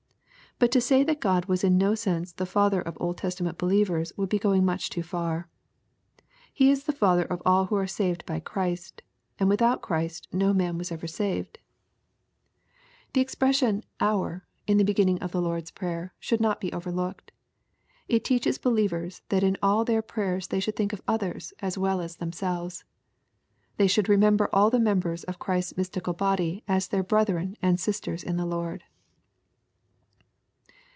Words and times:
But 0.59 0.71
to 0.73 0.81
say 0.81 1.03
that 1.05 1.19
God 1.19 1.45
was 1.45 1.63
in 1.63 1.79
no 1.79 1.95
sense 1.95 2.33
the 2.33 2.45
Father 2.45 2.81
of 2.81 2.95
Old 2.99 3.17
Testament 3.17 3.57
believers 3.57 4.13
would 4.15 4.29
be 4.29 4.37
going 4.37 4.63
much 4.63 4.91
too 4.91 5.01
far. 5.01 5.47
He 6.53 6.69
is 6.69 6.83
the 6.83 6.91
Father 6.91 7.23
of 7.23 7.41
all 7.47 7.67
\^ho 7.69 7.77
are 7.77 7.87
saved 7.87 8.23
by 8.27 8.39
Christ 8.39 9.01
and 9.39 9.49
without 9.49 9.81
Christ 9.81 10.27
ni 10.31 10.53
man 10.53 10.77
ws^ 10.77 10.91
ever 10.91 11.07
saved 11.07 11.57
B 13.11 13.15
EXPOSITORY 13.15 13.15
THOUGHTS. 13.15 13.15
The 13.15 13.21
expression 13.79 13.83
"Our" 13.99 14.45
in 14.67 14.77
the 14.77 14.83
beginning 14.83 15.17
of 15.17 15.31
the 15.31 15.41
Lord's 15.41 15.71
Piayei, 15.71 16.11
should 16.19 16.39
not 16.41 16.61
be 16.61 16.71
overlooked. 16.71 17.31
It 18.07 18.23
teaches 18.23 18.59
believers 18.59 19.23
that 19.29 19.41
in 19.41 19.57
all 19.63 19.83
their 19.83 20.03
prayers 20.03 20.49
they 20.49 20.59
should 20.59 20.75
think 20.75 20.93
of 20.93 21.01
others 21.07 21.53
as 21.57 21.75
well 21.75 22.01
as 22.01 22.17
themselves. 22.17 22.83
They 23.77 23.87
should 23.87 24.07
remember 24.07 24.47
all 24.53 24.69
the 24.69 24.79
members 24.79 25.23
of 25.23 25.39
Christ's 25.39 25.75
mystical 25.75 26.13
tody 26.13 26.63
aa 26.69 26.81
their 26.91 27.01
brethren 27.01 27.57
and 27.63 27.79
sisters 27.79 28.21
in 28.23 28.37
the 28.37 28.45
Lord. 28.45 28.83